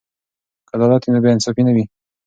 که 0.67 0.71
عدالت 0.77 1.01
وي 1.03 1.11
نو 1.13 1.19
بې 1.23 1.29
انصافي 1.33 1.61
نه 1.67 1.71
وي. 1.75 1.85